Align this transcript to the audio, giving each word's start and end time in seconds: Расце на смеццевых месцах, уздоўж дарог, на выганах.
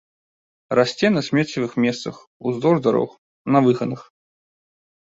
Расце 0.79 1.07
на 1.17 1.21
смеццевых 1.27 1.77
месцах, 1.87 2.15
уздоўж 2.49 2.77
дарог, 2.89 3.09
на 3.57 3.67
выганах. 3.69 4.01